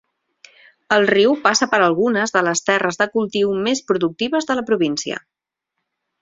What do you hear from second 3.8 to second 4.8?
productives de la